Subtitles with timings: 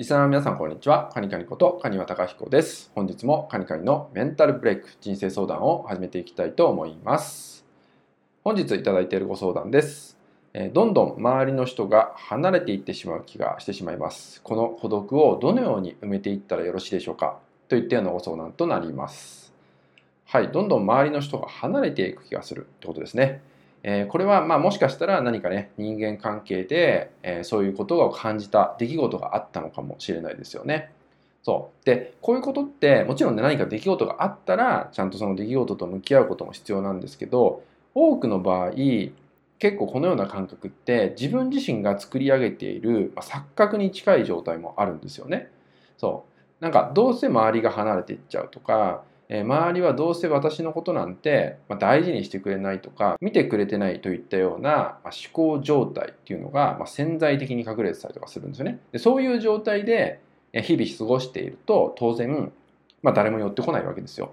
[0.00, 1.10] リスナーの皆さん、こんにちは。
[1.12, 2.90] カニカニことカニワタカヒコです。
[2.94, 7.66] 本日もカニカニのメンタルブレイク人生相談を始めていきたいと思います。
[8.42, 10.16] 本日いただいているご相談です。
[10.54, 14.40] えどんどん周りの人が離れていってしまう気がしてしまいます。
[14.40, 17.38] この孤独をどのように埋めていったらよろしいでしょうか？
[17.68, 19.52] といったようなご相談となります。
[20.24, 23.42] はい、どんどん周りの人が離れていく気がするってことですね。
[23.82, 30.92] えー、これはまあもしかしたら何かね人間関係で、えー、そういうことを感じた出来事があったのかもしれないですよね。
[31.42, 37.62] そうでこういうことってもちろんね何か出来事があったらちゃんとその出来事と向き合うことも必要なんですけど
[37.94, 38.72] 多くの場合
[39.58, 45.50] 結構このような感覚って自分自身が作り上げている、まあ、錯覚に近い状態もあるんですよね。
[45.96, 46.24] そ
[46.60, 58.80] うなんかどうせ周りが離れていっちゃうとかえ周りはどうせ私のことなんて、ま大事にしてくれないとか見てくれてないといったような、ま思考状態っていうのが、ま潜在的に隠れてたりとかするんですよね。
[58.90, 60.20] でそういう状態で
[60.52, 62.52] 日々過ごしていると当然、
[63.02, 64.32] まあ、誰も寄ってこないわけですよ。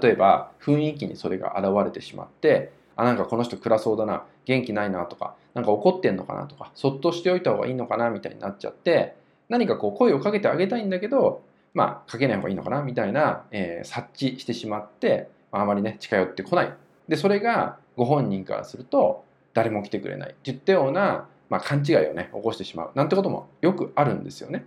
[0.00, 9.14] 例えば雰囲気にそれが現れてしまってあなんかこの人暗そうだな元気ないなとかなんか怒ってんのかなとかそっとしておいた方がいいのかなみたいになっちゃって
[9.50, 11.42] 何かこう声をかけてあげたいんだけど
[11.74, 12.82] まあ、かけない方がいいのかな？
[12.82, 16.74] みたいな、えー、察知してしまって、まああまりね、近寄ってこない。
[17.08, 22.90] で、それがご本人からすると、誰も来てくれないっていったような、まあ、勘違いをね、起こしてしまう。
[22.94, 24.64] なんてこともよくあるんですよね。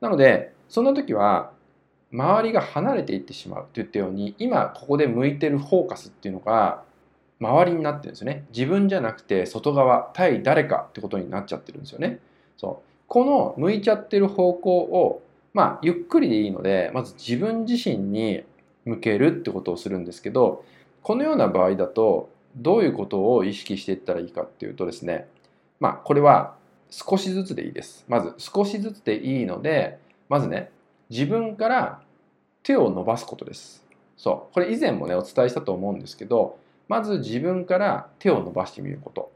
[0.00, 1.52] なので、そんな時は、
[2.12, 6.82] 周りが離れていってしまうと言ったように、今ここで向いてるフォーカスっていうのが、
[7.40, 8.44] 周りになってるんですよね。
[8.56, 12.20] 自分じゃなくて外側、対誰かってことになっちゃってるんですよね。
[12.56, 12.88] そう。
[13.08, 15.22] この向いちゃってる方向を
[15.54, 18.44] まあ、ゆっくりでいいので、まず自分自身に
[18.84, 20.64] 向けるってことをするんですけど、
[21.02, 25.28] このような場合だと、どういうことを意識していったらいいかっていうとですね、
[25.80, 26.54] まあ、これは
[26.90, 28.04] 少しずつでいいです。
[28.08, 30.70] まず少しずつでいいので、まずね、
[31.10, 32.02] 自分から
[32.62, 33.84] 手を伸ばすことです。
[34.16, 34.54] そう。
[34.54, 39.32] これ以前もね、お伝えしたと思うんですけど、まず自分から手を伸ばしてみること。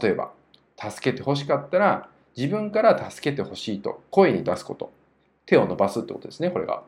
[0.00, 0.32] 例えば、
[0.76, 4.90] 助けてほしかったら、自分から助けてほしいと声に出すこと。
[5.46, 6.82] 手を伸ばすってことですね、これが。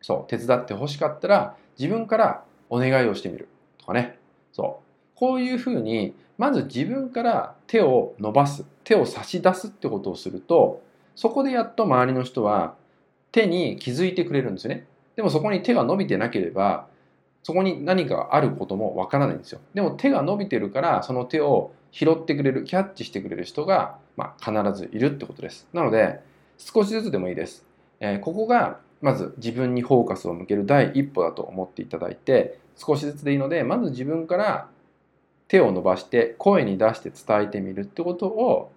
[0.00, 4.18] そう、手伝ってほしかったら、自分からお願いをしてみるとかね。
[4.52, 5.18] そう。
[5.18, 10.82] こういうふうに、まず自分から手を伸ばす、手を差し出すってことをすると、
[11.16, 12.76] そこでやっと周りの人は
[13.32, 14.86] 手に気づいてくれるんですよね。
[15.16, 16.86] でもそこに手が伸びてなければ、
[17.42, 19.60] そこに何かあることもわからないんですよ。
[19.74, 25.66] でも手が伸びてるから、その手を拾ってくれる、キャッチしてくれる人が、まあ、必ずいるってことです。
[25.72, 26.20] なので、
[26.58, 27.64] 少しずつでもいいです。
[28.00, 34.68] え、ここがまず自分にフォーカスを向ける第一歩だと思っていただいて少しずつでいいのでまず自分から
[35.46, 38.72] 手を伸ばして声に出して伝えてみるってことを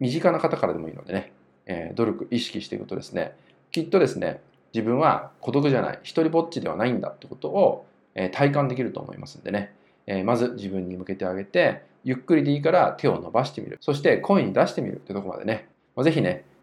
[0.00, 1.32] 身近な方からでもいいのでね、
[1.66, 3.36] え、努力意識していくとですね
[3.70, 4.40] きっとですね
[4.74, 9.74] 自分は孤独じゃない一人ぼっちではないんだってことを、え、体感できると思いますんでね、
[10.06, 13.78] え、まず自分に向けてあげてゆっくりでいいから手を伸ばしてみる。
[13.80, 15.68] そして声に出してみるってとこまでね。
[16.02, 16.44] ぜひね